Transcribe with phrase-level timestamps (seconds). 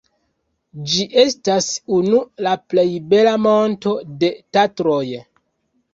[0.93, 1.67] Ĝi estas
[1.99, 5.05] unu la plej bela monto de Tatroj.